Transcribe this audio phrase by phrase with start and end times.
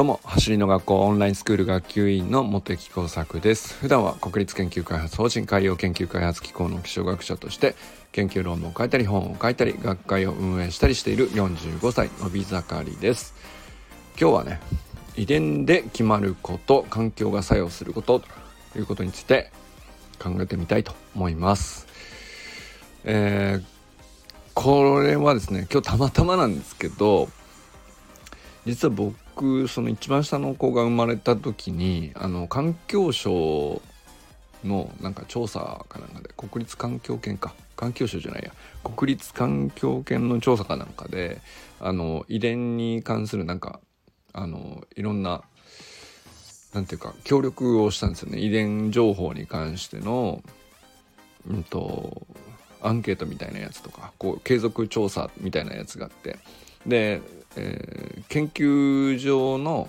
[0.00, 3.74] どうも走りの学校オンラインスクール学級委員の茂木耕作です。
[3.74, 7.74] 普段は国立研究開発法人海洋研究開発機構の気象学者として
[8.10, 13.34] 研究論文を書いたり本を書いたり学会を運営したりしている45歳のび盛りです。
[14.18, 14.58] 今日はね
[15.16, 18.20] 遺伝で決まること環境が作用すること
[18.72, 19.52] ということについて
[20.18, 21.86] 考えてみたいと思います。
[23.04, 23.64] えー、
[24.54, 27.28] これはですね今日たまたまなんですけど
[28.64, 29.14] 実は僕
[29.68, 33.80] その一番下の子が生まれた時にあの環境省
[34.64, 37.54] のなんか調査かなんかで国立環境研か。
[37.76, 38.52] 環境省じゃないや。
[38.84, 41.40] 国立環境研の調査かなんかで
[41.80, 43.80] あの遺伝に関するなんか
[44.34, 45.42] あのいろんな
[46.74, 48.38] なんていうか協力をしたんですよね。
[48.38, 50.42] 遺伝情報に関しての
[51.48, 52.26] うんと
[52.82, 56.38] アンケートみたいなやつとかこう継続調査みたいなやつがあって。
[56.86, 57.22] で
[57.56, 59.88] えー、研究上の、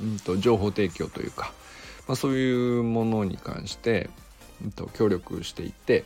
[0.00, 1.52] うんと、情報提供というか、
[2.08, 4.10] まあ、そういうものに関して、
[4.62, 6.04] うんと、協力していて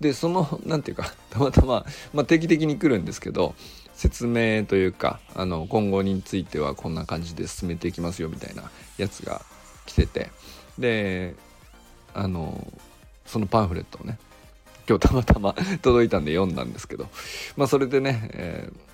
[0.00, 3.54] でその何て言うか たまたま、まあ、定期的に来るんですけど
[3.94, 9.42] 説明というかあの今後についてはこんな感じで進めていきますよみたいなやつが
[9.86, 10.30] 来てて
[10.78, 11.34] で
[12.14, 12.72] あの
[13.26, 14.18] そのパンフレットをね
[14.88, 17.08] 今日たまたま 届いたんで読んだんですけど
[17.56, 18.88] まあそれでね、えー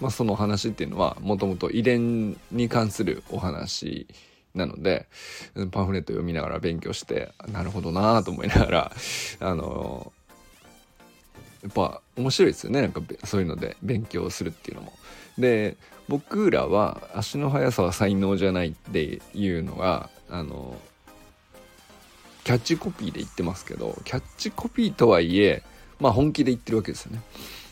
[0.00, 4.06] まあ、その話っていうのはもともと遺伝に関するお話
[4.54, 5.06] なので
[5.70, 8.92] パンフレット読みながら勉強してなるほどなと思いながら
[9.40, 10.12] あの
[11.62, 14.92] やっぱ面白いですよねなんかそういうので勉強するっていうのも。
[15.38, 15.76] で
[16.08, 20.76] 僕らは足の速さは才能じゃないっていうのがあの
[22.42, 25.62] キャッチコピーで言ってますけどキャッチコピーとはいえ
[26.00, 27.20] まあ本気で言ってるわけですよね。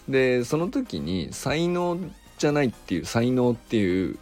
[0.08, 1.98] でその時に才能
[2.38, 4.18] じゃないっていう才能っていう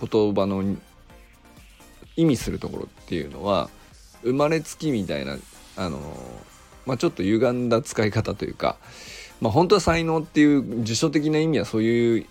[0.00, 0.64] 言葉の
[2.16, 3.70] 意味するところっていうのは
[4.22, 5.36] 生まれつきみたいな
[5.76, 5.98] あの
[6.86, 8.76] まあちょっと歪んだ使い方というか
[9.40, 12.26] まあ本当は才能っていう辞書的な意味はそういう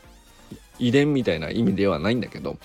[0.77, 2.57] 遺伝みたいな意味ではないんだけど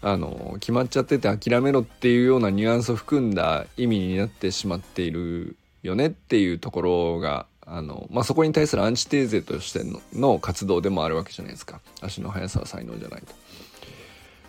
[0.00, 9.82] あの決まっちゃってて諦めろっていうようなニュアンスを含んだ意味になってしまっているよねっていうところがあの、まあ、そこに対するアンチテーゼとして
[10.14, 13.34] の活動でもあるわけじゃないですか足の速さは才能じゃないと。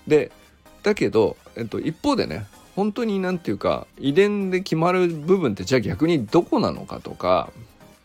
[0.08, 0.32] で
[0.84, 7.52] だけど、えっと、一方でね本当に何て言うか遺伝で決まる部分ってじゃあ逆にどこなのかとか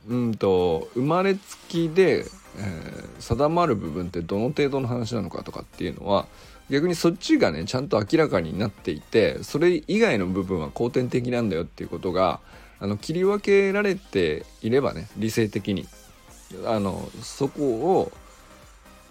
[0.08, 6.26] うんと生まれつきで、えー、定まる部分ってどの程度の話なのかとかっていうのは
[6.70, 12.40] 逆にそっちがねちゃんと明らかになっていてそれ以外の部分は後天的なんだよっていうことが
[12.80, 15.86] あの切り分けられていればね理性的に。
[16.66, 18.12] あのそこを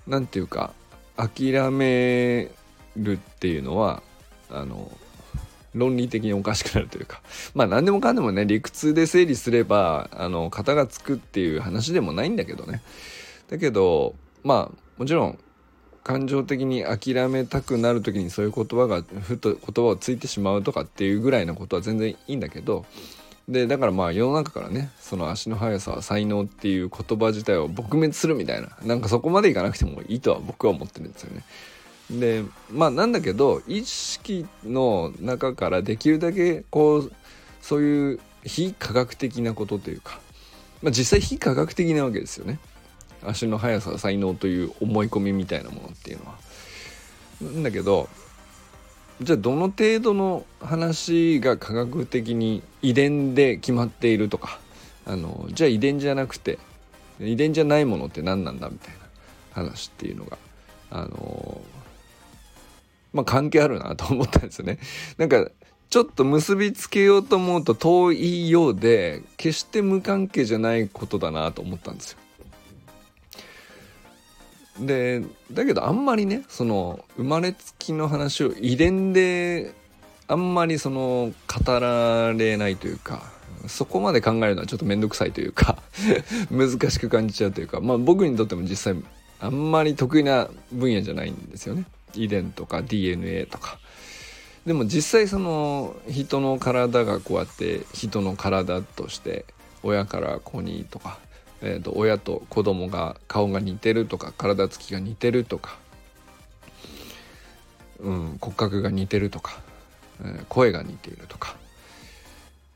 [0.08, 0.74] 何て言うか
[1.18, 2.50] 諦め
[2.96, 4.02] るっていうのは
[4.50, 4.92] あの
[5.74, 7.22] 論理的におかしくなるというか。
[7.54, 12.82] まあ何でもかんでもね理屈で整理すればあの型がつくっていう話でもないんだけどね。
[13.50, 15.40] だけどまあもちろん
[16.04, 22.86] 感情的に諦めたくなる時にそういう言葉がふと言葉をついてしまうとかっていうぐらいのことは全然いいんだけど
[23.48, 31.44] でだからまあ世の中からねその足の速さは才能っていう言葉自体を撲滅するみたいななんかそこまでいかなくてもいいとは僕は思ってるんですよね。
[32.10, 37.12] でまあなんだけど意識の中からできるだけこう
[37.62, 40.20] そういう非科学的なことというか、
[40.82, 42.60] まあ、実際非科学的なわけですよね。
[43.26, 46.38] 足の速さは才能という思い込みみたいなものっていうのは。
[47.42, 48.10] なんだけど
[49.24, 54.60] じゃあどの程度の話が科学的に遺伝で決まっているとか
[55.06, 56.60] あのじゃあ遺伝じゃなくて
[57.20, 59.00] 遺伝じゃないものって何なんだみたいな
[59.54, 60.38] 話っていうのが
[60.92, 61.62] あの
[63.14, 64.80] まあ関係あるなと思ったんですよね。
[65.18, 65.50] なんか
[65.90, 72.18] ちょっと結びつけようと思うと遠いようで決して無関係じゃないことだなと思ったんですよ。
[74.80, 79.74] でだけどあんまりねその生まれつきの話を遺伝で
[80.28, 83.22] あんまりその語られないというか
[83.68, 85.78] そこまで考えるのはちょっと面倒くさいというか
[86.50, 89.04] 難しく感じちゃうというかまあ僕にとっても実際
[89.40, 91.86] あんまり得意な分野じゃないんですよね
[92.16, 93.80] 遺伝とか DNA とか。
[94.66, 99.46] でも実際その人の体がこうやって人の体として
[99.84, 101.20] 親から子にとか
[101.66, 105.78] えーと、親と子供が顔が似てるとか体つきが似てるとか、
[108.00, 109.62] うん、骨格が似てるとか、
[110.22, 111.56] えー、声が似ているとか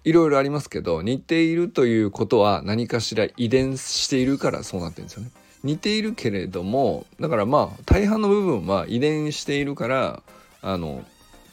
[0.06, 5.32] いろいろありますけど似ているということは何かしら遺伝しているからそうなってるんですよね。
[5.66, 10.24] 似ているけれどもだからまあ大半の部分は遺伝しているから
[10.62, 11.04] あの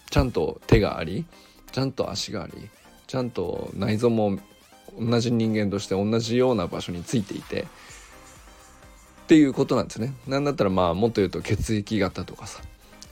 [0.08, 1.25] ちゃんと手があり
[1.72, 2.52] ちゃんと足があり
[3.08, 4.38] ちゃんと内臓も
[4.99, 10.12] 同じ人間として同じような場所についていてっていうことなんですね。
[10.26, 12.61] なんだったらまあもっと言うと血液型とかさ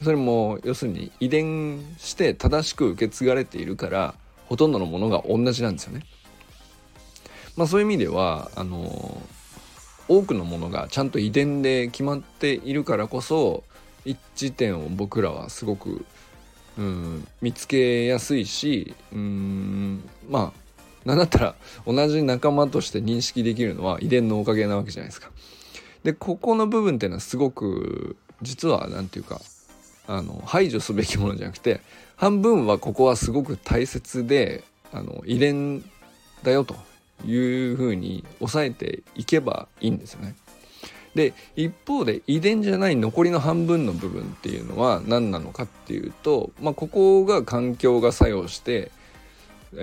[0.02, 4.14] それも要するに遺伝して正しく受け継がれているから
[4.46, 6.04] ほとんどのものが同じなんですよね。
[7.56, 9.22] まあそういう意味ではあの
[10.08, 13.64] 多くのものがちゃんと遺伝で決まっているからこそ
[14.04, 16.04] 一致点を僕らはすごく、
[16.76, 20.61] うん、見つけやすいしうんまあ
[21.04, 21.54] なんだったら
[21.86, 25.30] 同じ仲間として認識できるのは遺伝のおかげなわけじゃないですか。
[26.04, 29.40] でここの部分っていうのはすごく実は何て言うか
[30.08, 31.80] あの排除すべきものじゃなくて
[32.16, 35.84] 半分はここはすごく大切であの遺伝
[36.42, 36.76] だよと
[37.24, 37.36] い
[37.72, 40.34] うふうに抑えていけばいいんですよね。
[41.14, 48.90] で一方で遺伝じゃない残りの半分の部分っていうのは何なのかっていうと、まあ、ここが環境が作用して
[49.72, 49.82] さま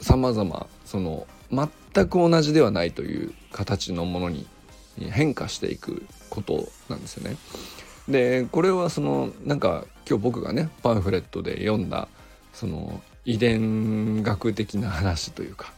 [0.00, 4.46] ざまその全く同じではないという形のものに
[4.98, 7.36] 変化していくことなんですよね。
[8.08, 12.08] でこれはそのなんか今日僕がねパンフレットで読んだ
[12.52, 15.72] その遺伝学的な話というか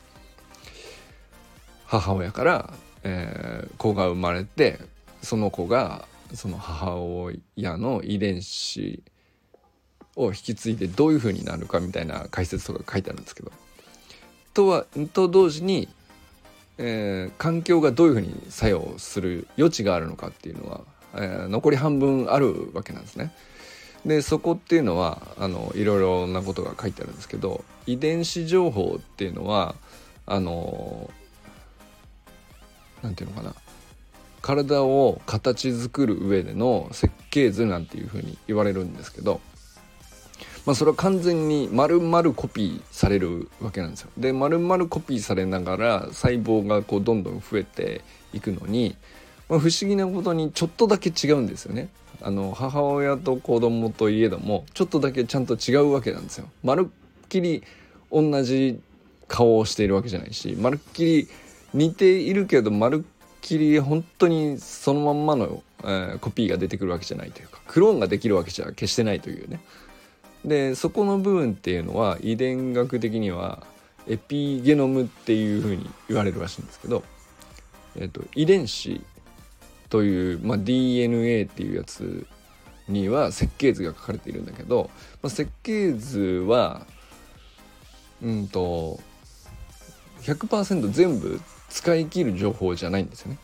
[1.87, 4.79] 母親から、えー、子が生まれて
[5.23, 9.03] その子がその母親の遺伝子
[10.15, 13.51] を引き継いでどういう風になるかみたいな解説とか書いてあるんですけど
[14.59, 15.89] とはと同時に、
[16.79, 20.81] えー、環境がどういう風に作用する余地があるのかっていうのは
[21.15, 23.33] えー、残り半分あるわけなんですね。
[24.05, 29.75] でそこっていうのはあのいろいろなことが書いてあるんですけど遺伝子情報っていうのは
[30.27, 31.11] あの
[33.03, 33.55] なんていうのかな
[34.41, 39.41] 体を形作る上での設計図なんていうふうに言われるんですけど、
[40.69, 44.11] まあ、それは完全に丸々コピーされるわけなんですよ。
[44.19, 48.03] で丸々コピーされながら細胞がこうどんどん増えて
[48.35, 48.95] いくのに
[49.49, 51.89] まあ、不思議なことにちょっとだけ違うんですよね。
[52.21, 56.49] あの母親と子供といえどもちょっとだけちゃんと違うわけなんですよ。
[56.63, 56.91] まる
[57.25, 57.63] っきり
[58.11, 58.79] 同じ
[59.27, 61.29] 顔をしているわけじゃないしまるっきり
[61.73, 69.61] 似ているけどまるっきり本当にそのまんまの、えー、コピーが出てくるわけじゃないというかクローンができるわけじゃ決してないというね。
[70.45, 73.67] でそこの部分っていうのは遺伝学的には
[74.07, 77.05] エピゲノムっていうふうに言われるらしいんですけど、
[77.97, 79.01] えーと遺伝子
[79.89, 82.27] という、まあ、DNA っていうやつ
[82.89, 84.91] には設計図が書かれているんだけど、
[85.23, 86.87] まあ、設計図は
[88.23, 89.01] うんと
[90.23, 93.39] 100%全部使い切る情報じゃないんですよね。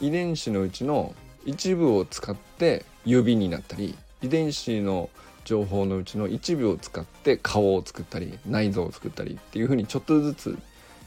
[0.00, 1.14] 遺伝子のうちの
[1.44, 5.08] 一部を使って指になったり遺伝子の
[5.46, 10.58] 情報のうちの一部を使って顔を作ったり内臓を作ったりっていうふうにちょっとずつ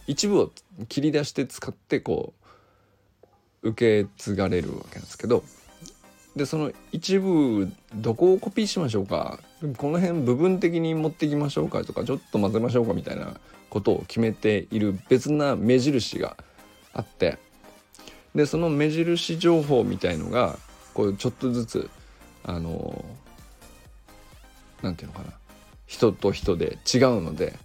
[0.07, 0.51] 一部を
[0.87, 2.33] 切り出して使ってこ
[3.61, 5.43] う受け継がれるわけなんですけど
[6.35, 9.39] でその一部どこをコピーしましょうか？
[9.77, 11.83] この辺部分的に持っていきましょうか？
[11.83, 13.39] とかちょっと混ぜましょうかみたいな
[13.69, 16.37] ことを決めている別な目印が
[16.93, 17.37] あって
[18.33, 20.57] でその目印情報みたいのが
[20.93, 21.89] こうちょっとずつ
[22.43, 23.03] あの
[24.81, 25.35] 何て言うのかな
[25.85, 27.57] 人と人で違うので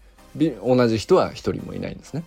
[0.64, 2.24] 同じ人は一人もいないんですね。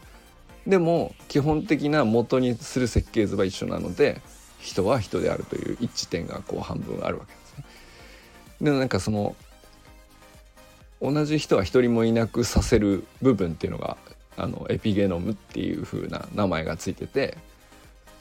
[0.65, 4.21] でも基本的な元にする設計図は一緒なので
[4.59, 7.65] 人は人であるという一致点がこう半分あるわけですね。
[8.61, 9.35] でなんかその
[11.01, 13.97] 同じ人は一人もいなくさせる部分っていうのが
[14.35, 17.37] あのエピゲノムっていう風な名前がついてて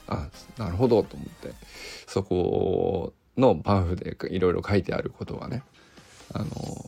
[0.07, 1.53] あなるほどと思って
[2.07, 5.63] そこのパンフでいろいろ書いてあることがね
[6.37, 6.87] あの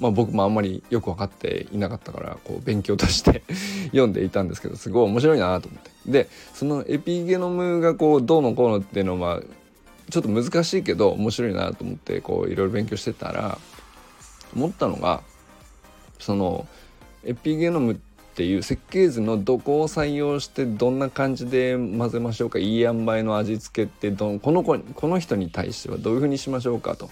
[0.00, 3.42] まあ、僕もあんまりよく分かっていなかったからこう勉強として
[3.92, 5.90] 読んでいたんですけどすごい面白いなと思って。
[6.06, 9.42] でそのエピゲノムがこうどうのこうのっていうのは
[10.08, 13.58] ちょっと難しいけど面白いなと思ってこういろいろ勉強してたら
[14.56, 15.20] 思ったのが
[16.18, 16.66] その
[17.24, 17.96] エピゲノムっ
[18.34, 27.10] ていう設計図のどこを採用してどんな感じで混ぜましょうかいい塩梅の味付けってどこの子この人に対してはどういうふうにしましょうかと。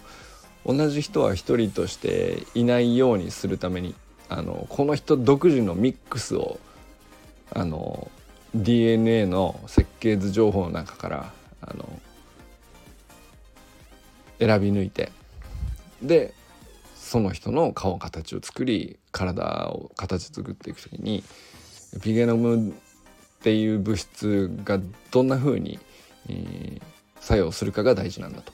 [0.69, 3.95] 同じ人は一人としていないようにするために
[4.29, 6.61] あのこの人独自のミックスを
[7.51, 8.11] あの
[8.55, 11.33] DNA の設計図情報の中から
[11.63, 11.89] あの
[14.39, 15.11] 選び抜いて
[16.03, 16.35] で
[16.95, 21.25] その人の顔形を作り体を形作っていく時に
[22.03, 22.73] ピゲノムっ
[23.41, 24.79] ていう物質が
[25.11, 25.79] どんな風に、
[26.29, 26.83] えー、
[27.21, 28.53] 作用するかが大事なんだと。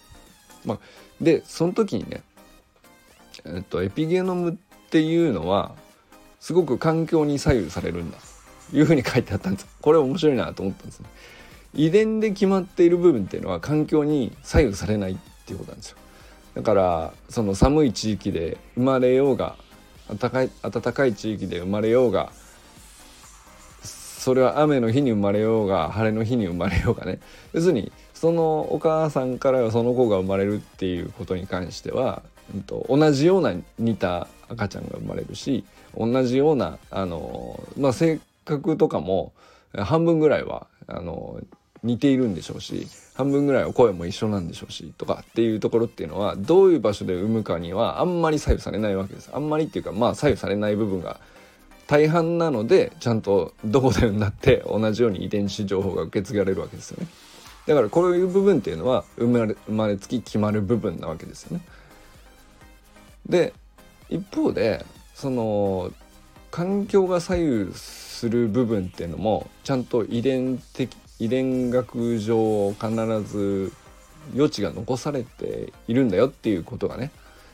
[0.64, 0.78] まあ、
[1.21, 2.23] でその時にね、
[3.44, 4.54] えっと、エピゲノムっ
[4.90, 5.75] ていうのは
[6.40, 8.18] すごく環境に左右されるんだ
[8.71, 11.09] というふうに書いてあったんですこれ面白いなと思ったんですね。
[11.75, 15.16] 遺伝で決まっている部分っていうのは環境に左右されないっ
[15.47, 15.99] ていうことなんですよ。
[16.54, 19.56] だからその寒い地域で生まれようが
[20.09, 22.30] 暖かい暖かい地域で生まれようが
[23.83, 27.18] それは雨の日に生まれようが晴れの日に生まれようがね
[27.52, 32.23] 要するにそのお母さんからはその子が生まれるっていうことに関しては、
[32.54, 35.64] うんと、同じような似た赤ちゃんが生まれるし
[35.97, 39.33] 同じようなあの、まあ、性格とかも
[39.76, 41.40] 半分ぐらいはあの
[41.83, 51.21] 似ているんでしょうし半分ぐらいは声も一緒なんでしょうしとかっていうところっていうのはどういう場所で産むかにはあんまり左右されないわけですあんまりっていうかまあ左右されない部分が
[51.87, 57.06] 大半なのでちゃんとどこで産んだって同じように遺伝子情報が受け継がれるわけですよね。
[57.66, 61.64] だからこういう部分っていうのは生まれ生まれつき決まる部分なわけですよね。
[63.26, 63.54] で
[64.11, 65.90] 一方でその
[66.50, 72.90] 環境が左右する部分っていうのもちゃんと遺伝的遺伝学上必
[73.23, 73.73] ず
[74.35, 77.11] 余地が残されているんだよっていうことがね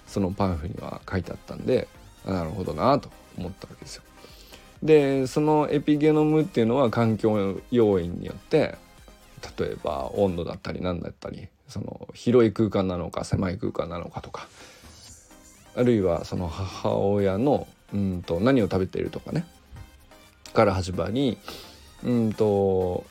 [0.06, 1.88] そのパンフには書いてあったんで
[2.26, 4.02] なるほどなと思ったわけですよ。
[4.82, 8.76] でそのエピゲノムっていうのは環境要因によって
[9.58, 14.48] 例えば温度だったり何だったりその広い空間なのか狭い空間なのかとか
[15.76, 19.46] あるいはその母親のうんと何を食べているとかね
[20.52, 21.38] から始まり
[22.04, 23.04] うんと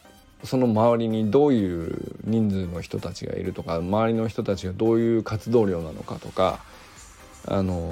[0.43, 6.59] その周りにどういう人数の人たちがいるとか周りの人たちがどういう活動量なのかとか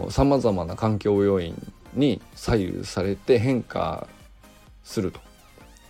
[0.09, 1.55] さまざまな環境要因
[1.93, 4.07] に左右されて変化
[4.83, 5.19] すると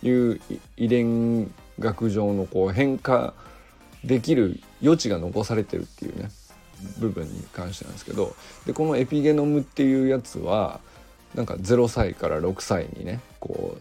[0.08, 0.42] いう
[0.78, 3.34] 遺伝学上のこう変化
[4.04, 6.30] できる余地が残されてるっていうね
[7.00, 10.80] 部分に関してなんですけどでこのエピゲノムっていうやつは
[11.36, 13.78] なんか0歳から6歳にねこ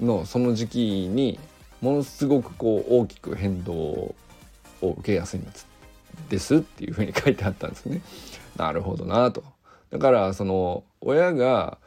[0.00, 1.38] うのその時期に
[1.80, 4.14] ものすごくこう大きく変動を
[4.82, 5.46] 受けやすいん
[6.28, 8.02] ですっていうふうに書いてあったんですね。
[8.56, 9.44] なるほどなと。
[9.90, 11.78] だからその親が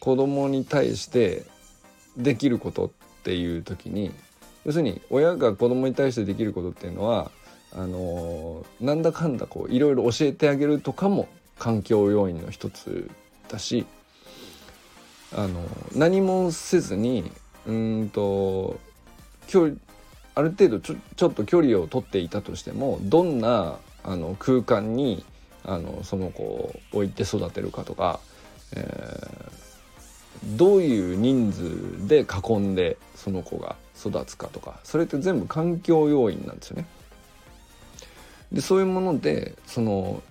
[0.00, 1.44] 子供に対して
[2.16, 2.90] できることっ
[3.22, 4.12] ていう時に
[4.64, 7.30] 要するに親が子供に対してできることっていうのは
[7.72, 11.28] あのなんだかんだこういろいろ教えてあげるとかも
[11.58, 13.10] 環境要因の一つ
[13.48, 13.86] だし
[15.36, 17.30] あの何もせずに
[17.66, 18.78] うんと
[19.48, 19.76] 距離
[20.36, 25.24] ある程度ちょちょっと距離を取っていたとしてもどんなあの空間に
[25.64, 28.20] あのその子を置いて育てるかとか、
[28.76, 29.63] えー、
[30.56, 36.86] どういう人数で囲んでその子が育つかとかそれって全部環境要因なんですよね。
[38.52, 40.22] でそういうものでその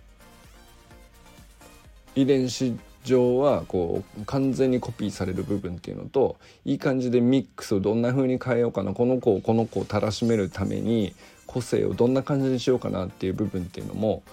[2.15, 11.13] 遺伝子上はこう完全にコピーされる部分っていうのといい感じでミックスをどんな風に変えようかなこの子をこの子をたらしめるために
[11.46, 14.24] 個性をどんな感じにしようかなっていう部分っていうのも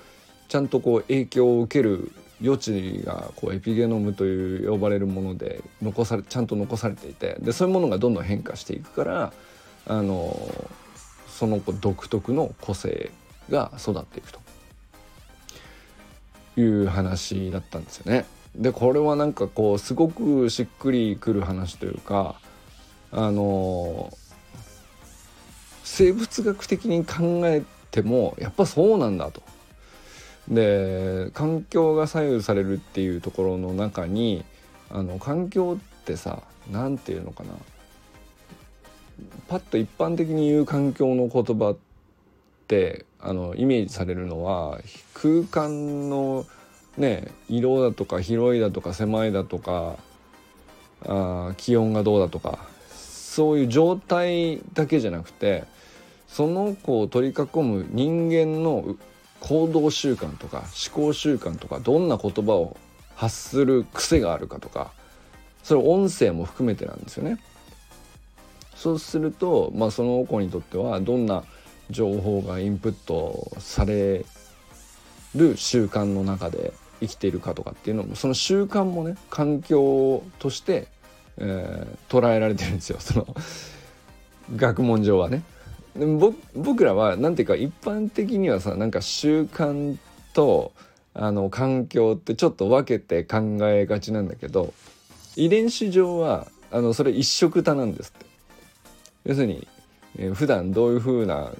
[0.49, 9.33] ちゃんとこう影響を受ける余地がこうエピゲノムという呼ばれるもので残されちゃんと残されていてでそういうものがどんどん変化していくから
[9.87, 10.37] あの
[11.29, 13.11] その子独特の個性
[13.51, 14.41] が育っていくと
[16.61, 18.27] いう話だったんですよね。
[18.55, 22.41] でこれはなんかこうすごくしっくりくる話というか
[23.13, 24.13] あの
[25.85, 29.43] 生物学的に考えてもやっぱそうなんだと。
[30.51, 34.45] で環境が左右されるっていうところの中に
[34.91, 37.51] あの環境ってさ何て言うのかな。
[39.49, 41.77] パッと一般的に言う環境の言葉っ
[42.67, 44.81] てあのイメージされるのは
[45.13, 46.47] 空間の
[46.97, 49.97] ね色だとか広いだとか狭いだとか
[51.05, 55.65] あ気温がどうだとかそういう状態だけじゃなくて
[56.29, 58.97] その子を取り囲む人間の
[59.41, 62.77] 行動習慣とか思考習慣とかどんな言葉を
[63.17, 64.93] 発する癖があるかとか
[65.63, 67.39] それ音声も含めてなんですよね。
[68.75, 71.45] そうすると、まあ、その子にとってはどんな
[71.91, 74.25] 情報がインプットされ
[75.35, 80.89] る習慣の中で生きているかとかっていうのもその習慣もね環境として、
[81.37, 83.27] えー、捉えられてるんですよその
[84.57, 85.43] 学問上はね。
[85.97, 89.97] でも僕らは何ていうか一般的にはさなんか習慣
[90.33, 90.73] と
[91.15, 94.73] あの環境ってちょっと分けて考えがちなんだけど
[95.37, 98.31] 遺伝子上はあのそれ一色多なんですって。
[99.25, 99.67] 要するに、
[100.17, 101.51] えー、普段どういうふうな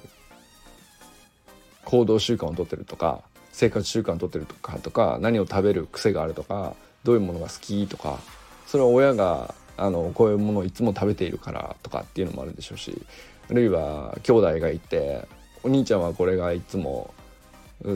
[1.85, 3.21] 行動習慣をとってるとか
[3.51, 8.19] 生活習慣をとってるとかとか何を食べる癖があるとかどういうものが好きとか
[8.65, 13.01] それは親があのこういうものをいつも食べているからとかっていうのもあるでしょうし
[13.53, 15.27] るいは兄弟がいて
[15.63, 17.13] お兄ちゃんはこれがいつも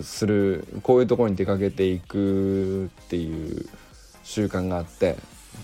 [0.04, 3.68] するこういうところに出かけていくっていう
[4.24, 5.16] 習慣があって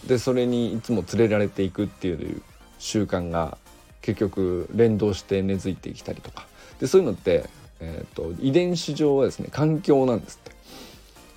[0.07, 2.41] でそれにいつも連れられていくっていう
[2.79, 3.57] 習慣が
[4.01, 6.48] 結局連動して根付いてきたりとか
[6.79, 7.45] でそういうのって、
[7.79, 10.62] えーと、遺伝子上はですね環境なんですって。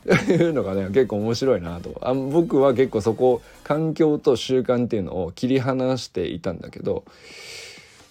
[0.30, 7.04] いうのがね結構面白いなとあ僕は結構そこ環境と習慣っていうのを切り離していたんだけど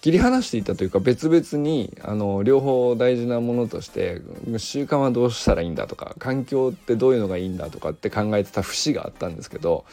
[0.04, 4.20] 切り離していたというか別々にあの両方大事なものとして
[4.58, 9.86] 習慣はどうしたらいいんだとか環境ってどういうのがいいんだとかって考えてた節があったんですけど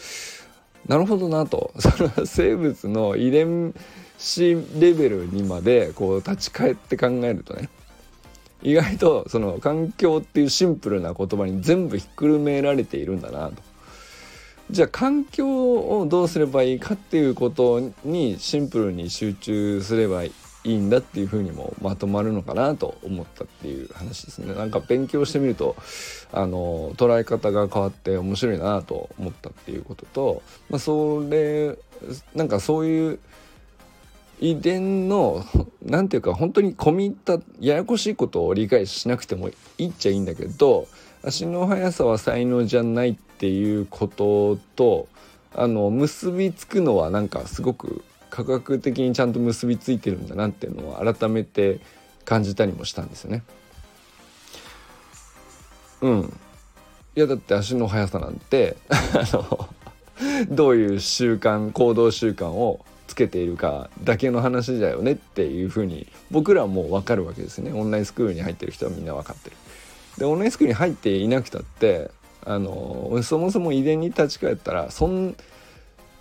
[0.85, 1.71] なるほどなと。
[1.79, 3.73] それは生物の遺伝
[4.17, 7.69] 子レベルにまでこう立ち返って考えるとね
[8.61, 13.70] 意外とその環境っていうシンプルな言葉に全部ひっくるめられているんだなと。
[14.71, 20.31] じゃあ環境をどうすればいいかっていうことにシンプルに集中すればい
[20.63, 24.53] いんだっていうふうにもまとまるのかなと思ったっていう話ですね。
[24.53, 25.75] なんか勉強してみると
[26.31, 31.77] あの捉え方が変わって面白いなと思ったっていうことと、まあ、それ
[32.33, 33.19] なんかそういう
[34.39, 35.43] 遺伝の
[35.83, 40.87] 何て言うか本当に込み入ったややこしいことを理解しなくてもいいっちゃいいんだけど
[41.23, 45.07] 足の速さは才能じゃないってていうことと
[45.55, 51.79] あの結びつくのはなんかすごく科学的にちゃんと結びついてるんだなっていうのを改めて
[52.23, 53.43] 感じたりもしたんですよね。
[56.01, 56.33] うん。
[57.15, 59.69] いやだって足の速さなんてあの
[60.51, 69.55] どういう習慣行動習慣をつけているかだけの話だよねっていうふうに僕らはもう分かるわけですねオンラインスクールに入ってる人はみんな分かってる。
[70.19, 72.11] でオンラインスクールに入っていなくたって
[72.45, 75.35] あのそもそも遺伝に立ち返ったらそん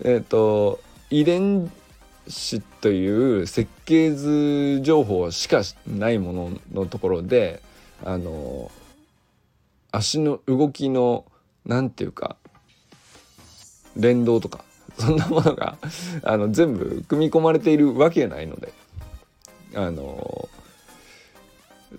[0.03, 0.79] えっ、ー、と
[1.09, 1.71] 遺伝
[2.27, 7.61] 子という設計図情報しかないもののところで
[8.03, 8.71] あの
[9.91, 11.25] 足の動きの
[11.65, 12.35] 何て言うか
[13.95, 14.63] 連動とか
[14.97, 15.77] そんなものが
[16.23, 18.73] あの全部組み込まれているわけないので
[19.75, 20.49] あの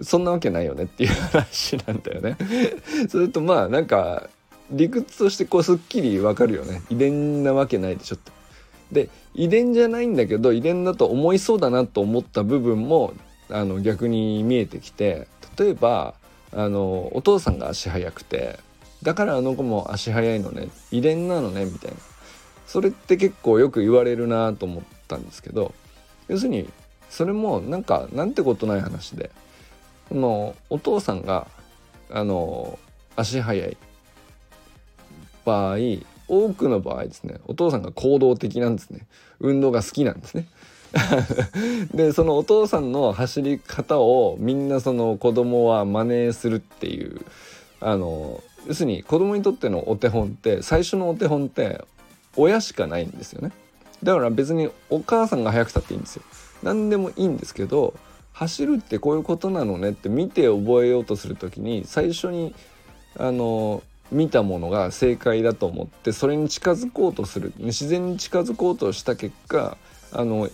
[0.00, 2.36] そんなわけないよねっていう話なんだよね。
[3.08, 4.28] それとまあなんか
[4.70, 8.32] 理屈としてこうすっきりわかるよね遺伝なわけないでしょって。
[8.92, 13.14] で遺伝じゃないんだけど遺伝だと思いそうだなと思った部分も
[13.48, 15.26] あの逆に見えてきて
[15.58, 16.14] 例えば
[16.52, 18.58] あのお父さんが足速くて
[19.02, 21.96] だからあの子も足速いのね遺伝なのねみたいな
[22.66, 25.74] それって結構よく言われるなと思ったんですけど
[26.28, 26.68] 要するに
[27.08, 29.30] それもなんかなんてことない話で
[30.12, 31.46] そのお父さんが
[32.10, 32.78] あの
[33.16, 33.76] 足速い
[35.46, 35.76] 場合
[36.28, 39.06] 多くの場合ですねお父さんが行動的なんですね。
[39.40, 40.46] 運動が好きなんですね。
[41.94, 47.22] でそのお父さんの走り方をみんなその子供は真似するっていう
[47.80, 51.82] あの要するに子供にとってのお手本って最初のお手本って
[52.36, 53.50] 親しかないんですよね。
[54.02, 56.22] だから別にお母さんが速くたっていいんですよ。
[56.62, 57.94] 何でもいいんですけど
[58.32, 62.54] 走るってこういうことなのねって見て覚えようとする時に最初に
[63.16, 69.76] あの見たものが正解だと思ってそれに近づこうとする自然に近づこうとした結果
[70.12, 70.48] あの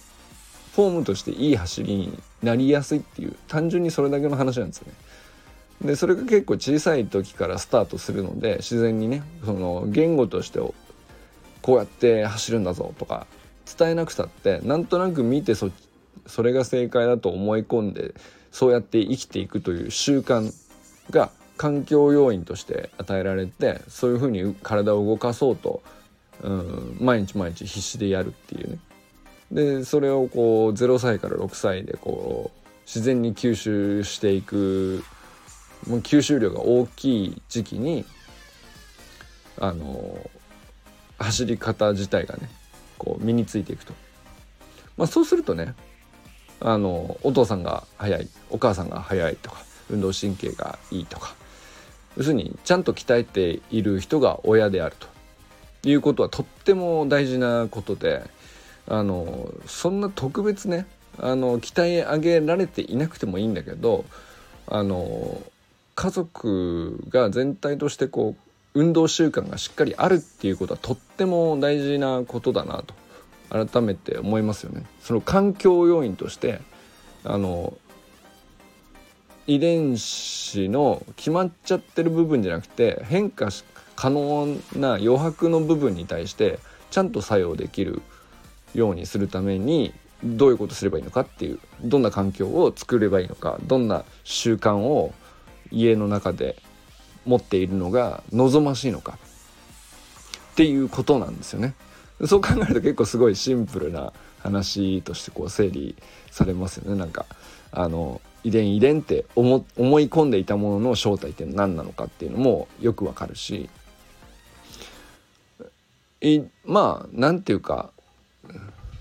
[0.74, 5.88] フォームとしていい走りになりやすいっていう単純にそれだけの話なんですよね。
[5.88, 13.26] でそれが結構小さい時からスタートするので自然にねその言語としてこうやって走るんだぞとか
[13.78, 15.87] 伝えなくたってなんとなく見てそっち
[16.28, 18.14] それが正解だと思い込んで
[18.52, 20.52] そうやって生きていくという習慣
[21.10, 25.82] が環境要因として与えられてそういうふうに体を動かそうと、
[26.42, 28.78] うん、毎日毎日必死でやるっていうね。
[29.50, 35.02] でそれをこう0歳から6歳でこう自然に吸収していく
[35.86, 38.04] もう吸収量が大きい時期に
[39.58, 40.30] あの
[41.18, 42.48] 走り方自体がね
[42.98, 43.94] こう身についていくと、
[44.96, 45.74] まあ、そうするとね
[46.60, 49.58] あのお父さんが速いお母さんが速いとか
[49.90, 51.34] 運動神経がいいとか
[52.16, 55.06] 要するにちゃんと鍛えている人が親であると。
[55.84, 58.22] いうことはとっても大事なことで
[58.86, 60.86] あのそんな特別ね
[61.18, 64.04] あの鍛え上げられていなくてもいいんだけど
[64.66, 65.40] あの
[65.94, 68.34] 家族が全体としてこ
[68.74, 72.94] う運動習慣がしっかりあるっていうことはとっても大事なことだなと。
[73.50, 74.84] 改めて思いますよね。
[75.00, 76.60] その環境要因として
[77.24, 77.76] あの
[79.46, 83.48] 遺伝子の決まっちゃってる部分じゃなくて変化
[83.96, 86.58] 可能な余白の部分に対して
[86.90, 88.02] ちゃんと作用できる
[88.74, 95.14] ようにするためにどういうことすればいいのかっていうどんな環境を作ればいいのかどんな習慣を
[95.70, 96.56] 家の中で
[97.24, 99.18] 持っているのが望ましいのか
[100.52, 101.74] っていうことなんですよね。
[102.26, 105.96] そう考えると結構すごいシンプルな話としてこう整理
[106.30, 106.98] されますよね。
[106.98, 107.26] なんか
[107.70, 113.68] あの遺伝遺伝って思思い込んでいたものの正体って何なのかっていうのもよくわかるし。
[116.20, 117.90] いまあなんていうか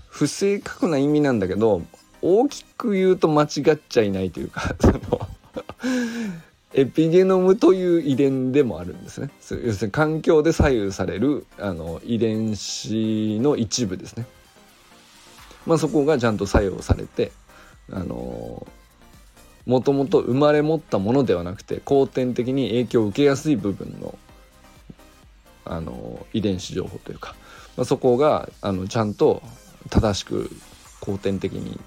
[0.08, 1.82] 不正確な意味なんだけど
[2.22, 5.28] 大きく言うと間違っちゃいないというかその
[6.74, 9.30] エピゲノムという遺伝でもあるんですね。
[9.64, 14.26] 要するに環境で左右されるあの遺伝子の一部ですね。
[15.66, 17.32] まあそこがちゃんと作用されて
[17.90, 18.66] あの
[19.66, 24.18] もともと生まれ持ったものではなくて後天的に影響を受けやすい部分の
[25.64, 27.34] あの遺伝子情報というか、
[27.76, 29.42] まあ、そこがあのちゃんと
[29.90, 30.50] 正しく
[31.00, 31.78] 後天的に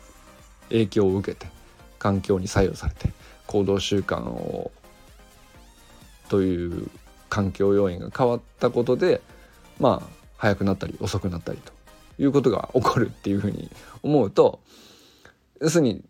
[0.70, 1.52] 影響を受けて
[1.98, 3.12] 環境に作用されて
[3.52, 4.72] 行動習慣を
[6.30, 6.90] という
[7.28, 9.20] 環境要因が変わったことで
[9.78, 11.74] まあ早くなったり遅くなったりと
[12.18, 13.70] いうことが起こるっていうふうに
[14.04, 14.62] 思うと
[15.60, 16.02] 要するに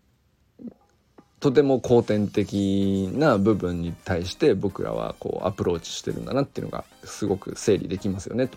[1.40, 8.56] とても後天的な部分に対して僕らはこうアプローチしてるんだなっていうのがすごく整理できますよねと。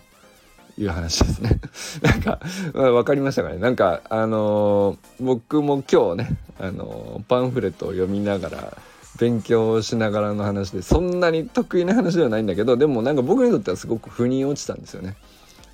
[0.78, 1.60] いう話ですね。
[2.02, 2.40] なんか、
[2.72, 8.76] 分かりましたかねなんかあのー、僕も今日ね、あのー、パンフレットを読みながら
[9.18, 15.16] 勉強しながらの話でそんなに得意な話ではないんだけどでもなんか僕にとってはすごく腑に落ちたんですよね。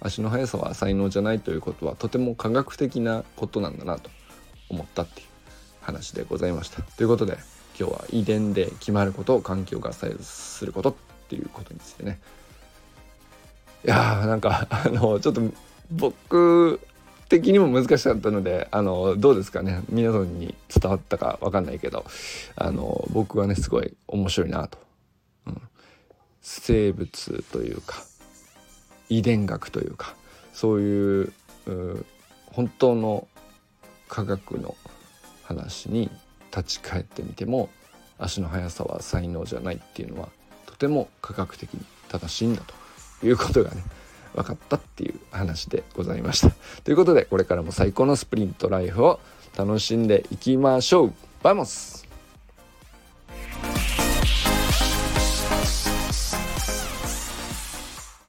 [0.01, 4.11] 足の速さは才能じゃないということはとても科学的なことなんだなと
[4.69, 5.27] 思ったっていう
[5.81, 6.83] 話でございました。
[6.83, 7.38] ということで
[7.79, 10.95] 今日は遺伝で決まること環境が左右することっ
[11.29, 12.21] ていうことについてね
[13.85, 15.42] いやーなんかあのちょっと
[15.90, 16.81] 僕
[17.29, 19.83] 的にも難しかったのであのどうですかね。
[19.88, 22.05] 皆さんに伝わったか分かんないけど
[22.57, 24.79] あの僕はねすごい面白いなと、
[25.47, 25.62] うん、
[26.42, 28.05] 生物というか
[29.09, 30.14] 遺伝学というか
[30.53, 31.33] そういう
[31.66, 32.07] う
[32.53, 33.27] 本当の
[34.09, 34.77] 科学の
[35.42, 36.11] 話に
[36.55, 37.71] 立ち返ってみても
[38.18, 40.29] 足の速さは才能じゃないっていうのは
[40.66, 42.82] とても科学的に正しいんだと。
[43.23, 43.83] いうことがね
[44.35, 46.51] 分かったっていう話でございました。
[46.83, 49.21] ということでこれからも最高のスプリントライフを
[49.57, 52.02] 楽しんでいきましょう vamos